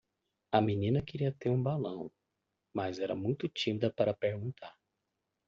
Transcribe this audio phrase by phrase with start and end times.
[0.51, 2.11] A menina queria ter um balão?,
[2.73, 4.75] mas era muito tímida para perguntar.